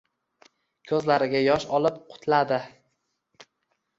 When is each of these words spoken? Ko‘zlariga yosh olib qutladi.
Ko‘zlariga 0.91 1.41
yosh 1.47 1.67
olib 1.79 2.01
qutladi. 2.13 2.59